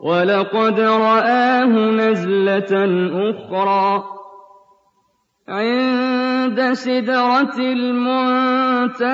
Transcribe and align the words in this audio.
ولقد 0.00 0.80
رآه 0.80 1.64
نزلة 1.90 2.72
أخرى 3.30 4.04
عند 5.48 6.72
سدرة 6.72 7.58
المنتهى 7.58 9.06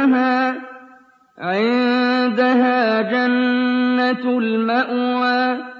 عندها 1.38 3.02
جنة 3.02 4.38
المأوى 4.38 5.72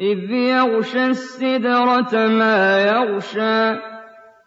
إذ 0.00 0.30
يغشى 0.30 1.06
السدرة 1.06 2.26
ما 2.26 2.80
يغشى 2.80 3.80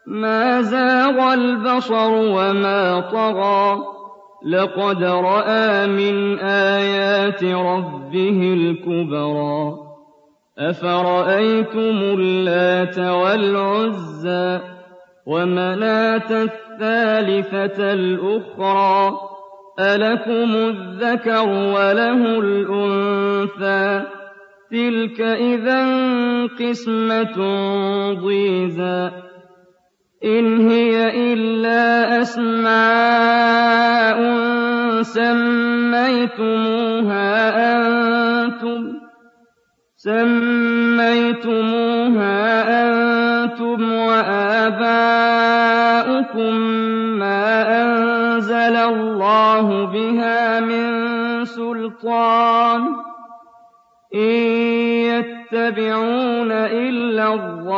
ما 0.06 0.60
زاغ 0.60 1.32
البصر 1.34 2.10
وما 2.12 3.00
طغى. 3.00 3.99
لقد 4.46 5.04
رأى 5.04 5.86
من 5.86 6.38
آيات 6.38 7.44
ربه 7.44 8.54
الكبرى. 8.54 9.74
أفرأيتم 10.58 12.18
اللات 12.18 12.98
والعزى 12.98 14.60
ومناة 15.26 16.30
الثالثة 16.30 17.92
الأخرى؟ 17.92 19.18
ألكم 19.80 20.54
الذكر 20.54 21.48
وله 21.48 22.38
الأنثى؟ 22.38 24.02
تلك 24.70 25.20
إذا 25.20 25.86
قسمة 26.46 27.36
ضيزى. 28.12 29.10
إن 30.24 30.70
هي 30.70 31.32
إلا 31.32 32.20
أسماء 32.20 32.70
سميتموها 35.02 36.60
أنتم 37.76 39.00
سميتموها 39.96 41.40
أنتم 42.82 43.92
وآباؤكم 43.92 44.90
ما 47.18 47.82
أنزل 47.82 48.76
الله 48.76 49.84
بها 49.84 50.60
من 50.60 50.90
سلطان 51.44 52.82
إن 54.14 54.20
يتبعون 55.10 55.89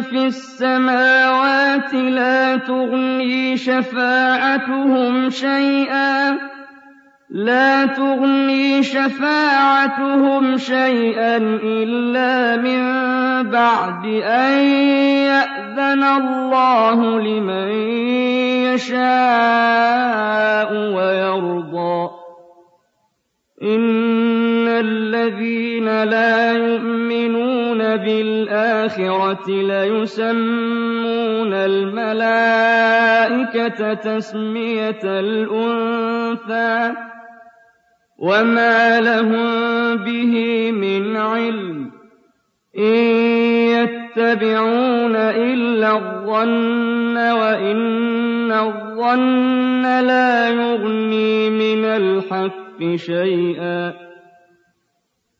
في 0.00 0.26
السماوات 0.26 1.94
لا 1.94 2.56
تغني 2.56 3.56
شفاعتهم 3.56 5.30
شيئا. 5.30 6.38
لا 7.30 7.86
تغني 7.86 8.82
شفاعتهم 8.82 10.56
شيئا 10.56 11.36
إلا 11.62 12.56
من 12.56 12.82
بعد 13.50 14.06
أن 14.22 14.58
يأذن 15.32 16.02
الله 16.04 17.20
لمن 17.20 17.68
يشاء 18.74 20.72
ويرضى. 20.74 22.10
إن 23.62 24.68
الذين 24.68 26.02
لا 26.02 26.52
يؤمنون 26.52 27.45
بالآخرة 27.96 29.48
ليسمون 29.48 31.52
الملائكة 31.54 32.74
تسمية 33.94 35.00
الأنثى 35.04 36.92
وما 38.18 39.00
لهم 39.00 39.96
به 39.96 40.70
من 40.72 41.16
علم 41.16 41.90
إن 42.78 42.94
يتبعون 43.76 45.16
إلا 45.16 45.96
الظن 45.96 47.16
وإن 47.16 48.52
الظن 48.52 49.82
لا 49.82 50.48
يغني 50.48 51.50
من 51.50 51.84
الحق 51.84 52.94
شيئا 52.94 54.05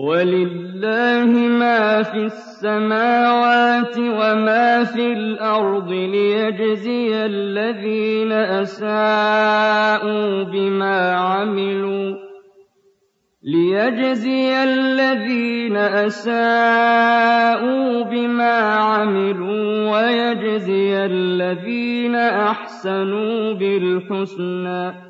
ولله 0.00 1.30
ما 1.60 2.02
في 2.02 2.24
السماوات 2.24 3.98
وما 3.98 4.84
في 4.84 5.12
الأرض 5.12 5.90
ليجزي 5.92 7.26
الذين 7.26 8.32
أساءوا 8.32 8.82
بما 10.42 11.12
عملوا 11.12 12.16
ليجزي 13.42 14.62
الذين 14.62 15.76
أساءوا 15.76 16.42
بما 18.02 18.58
عملوا 18.60 19.90
ويجزي 19.90 20.96
الذين 20.96 22.14
أحسنوا 22.16 23.52
بالحسنى 23.52 25.09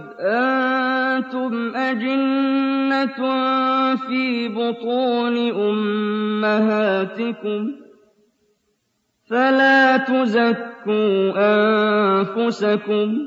أَنتُمْ 0.21 1.75
أَجِنَّةٌ 1.75 3.19
فِي 3.95 4.47
بُطُونِ 4.47 5.37
أُمَّهَاتِكُمْ 5.51 7.67
ۖ 7.67 7.71
فَلَا 9.29 9.97
تُزَكُّوا 9.97 11.31
أَنفُسَكُمْ 11.37 13.17
ۖ 13.17 13.19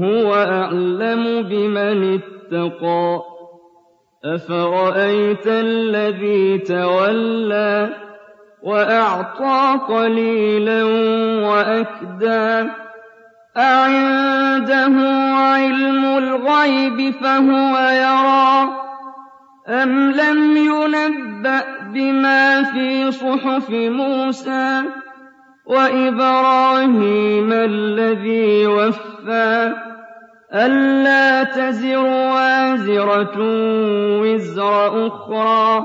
هُوَ 0.00 0.34
أَعْلَمُ 0.34 1.42
بِمَنِ 1.42 2.20
اتَّقَىٰ 2.20 3.20
أَفَرَأَيْتَ 4.24 5.46
الَّذِي 5.46 6.58
تَوَلَّىٰ 6.58 7.88
وَأَعْطَىٰ 8.62 9.78
قَلِيلًا 9.88 10.84
وَأَكْدَىٰ 11.48 12.85
أَعِندَهُ 13.58 14.96
عِلْمُ 15.36 16.04
الْغَيْبِ 16.04 17.14
فَهُوَ 17.22 17.78
يَرَىٰ 17.78 18.68
أَمْ 19.68 20.10
لَمْ 20.10 20.56
يُنَبَّأْ 20.56 21.64
بِمَا 21.94 22.62
فِي 22.62 23.12
صُحُفِ 23.12 23.70
مُوسَىٰ 23.70 24.82
وَإِبْرَاهِيمَ 25.66 27.52
الَّذِي 27.52 28.66
وَفَّىٰ 28.66 29.72
أَلَّا 30.54 31.42
تَزِرُ 31.42 32.04
وَازِرَةٌ 32.04 33.36
وِزْرَ 34.22 35.06
أُخْرَىٰ 35.06 35.84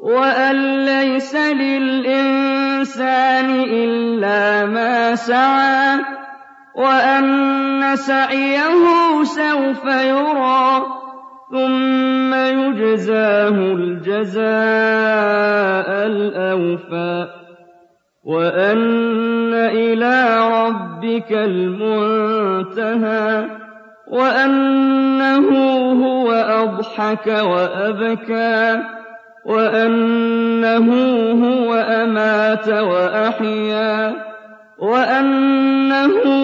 وَأَن 0.00 0.56
لَّيْسَ 0.84 1.34
لِلْإِنسَانِ 1.36 2.70
إِلَّا 3.50 4.66
مَا 4.66 5.14
سَعَىٰ 5.14 6.23
وَأَنَّ 6.74 7.96
سَعْيَهُ 7.96 8.84
سَوْفَ 9.22 9.84
يُرَىٰ 9.84 10.82
ثُمَّ 11.52 12.34
يُجْزَاهُ 12.34 13.56
الْجَزَاءَ 13.78 14.46
الْأَوْفَىٰ 16.06 17.28
وَأَنَّ 18.24 19.54
إِلَىٰ 19.54 20.18
رَبِّكَ 20.50 21.32
الْمُنتَهَىٰ 21.32 22.94
وَأَنَّهُ 24.08 25.48
هُوَ 26.04 26.32
أَضْحَكَ 26.32 27.26
وَأَبْكَىٰ 27.26 28.82
وَأَنَّهُ 29.46 30.86
هُوَ 31.44 31.74
أَمَاتَ 31.74 32.68
وَأَحْيَا 32.68 34.14
وَأَنَّهُ 34.78 36.43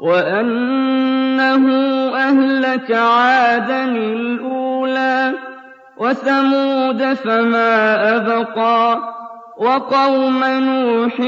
وَأَنَّهُ 0.00 1.64
أَهْلَكَ 2.16 2.90
عَادًا 2.92 3.84
الْأُولَىٰ 3.84 5.32
وَثَمُودَ 5.98 7.14
فَمَا 7.14 7.72
أَبْقَىٰ 8.16 8.98
وَقَوْمَ 9.58 10.44
نُوحٍ 10.44 11.20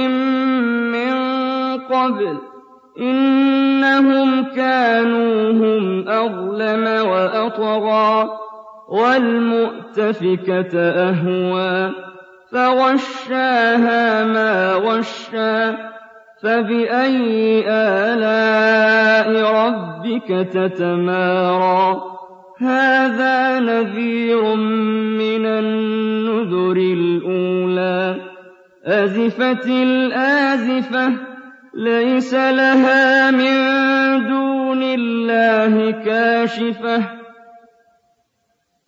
مِّن 0.96 1.12
قَبْلُ 1.78 2.36
ۖ 2.36 2.40
إِنَّهُمْ 3.00 4.44
كَانُوا 4.44 5.52
هُمْ 5.52 6.08
أَظْلَمَ 6.08 6.84
وَأَطْغَىٰ 7.08 8.28
وَالْمُؤْتَفِكَةَ 8.88 10.74
أَهْوَىٰ 11.08 11.90
فَغَشَّاهَا 12.52 14.24
مَا 14.24 14.72
غَشَّىٰ 14.74 15.91
فَبِأَيِّ 16.42 17.64
آلَاءِ 17.68 19.54
رَبِّكَ 19.54 20.48
تَتَمَارَىٰ؟ 20.52 22.02
هَٰذَا 22.60 23.60
نَذِيرٌ 23.60 24.54
مِّنَ 25.18 25.46
النُّذُرِ 25.46 26.76
الْأُولَىٰ. 26.76 28.16
أَزِفَتِ 28.86 29.66
الْآزِفَةُ 29.66 31.12
لَيْسَ 31.74 32.34
لَهَا 32.34 33.30
مِن 33.30 33.56
دُونِ 34.28 34.82
اللَّهِ 34.82 35.90
كَاشِفَةٌ. 35.90 37.02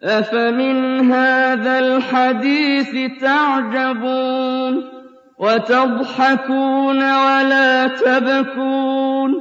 أَفَمِنْ 0.04 1.12
هَٰذَا 1.12 1.78
الْحَدِيثِ 1.78 3.20
تَعْجَبُونَ؟ 3.20 4.93
وَتَضْحَكُونَ 5.38 6.96
وَلَا 6.96 7.86
تَبْكُونَ 7.86 9.34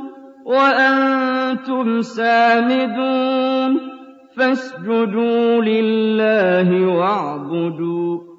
وَأَنتُمْ 0.45 2.01
سَامِدُونَ 2.01 3.80
فَاسْجُدُوا 4.38 5.62
لِلَّهِ 5.62 6.88
وَاعْبُدُوا 6.98 8.18
۩ 8.18 8.32